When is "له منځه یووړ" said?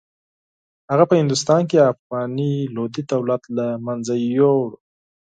3.57-4.69